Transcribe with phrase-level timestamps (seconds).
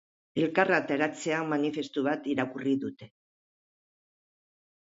[0.43, 3.11] Elkarretaratzean manifestu bat irakurri dute.